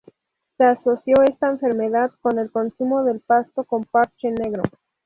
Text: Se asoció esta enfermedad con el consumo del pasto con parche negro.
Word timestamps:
Se 0.57 0.63
asoció 0.63 1.21
esta 1.21 1.47
enfermedad 1.47 2.09
con 2.23 2.39
el 2.39 2.49
consumo 2.49 3.03
del 3.03 3.19
pasto 3.19 3.65
con 3.65 3.83
parche 3.85 4.31
negro. 4.31 4.63